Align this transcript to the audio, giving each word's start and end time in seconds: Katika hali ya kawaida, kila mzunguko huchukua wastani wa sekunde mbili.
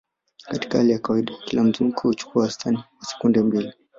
Katika 0.47 0.77
hali 0.77 0.91
ya 0.91 0.99
kawaida, 0.99 1.33
kila 1.45 1.63
mzunguko 1.63 2.07
huchukua 2.07 2.43
wastani 2.43 2.77
wa 2.77 3.05
sekunde 3.05 3.41
mbili. 3.41 3.73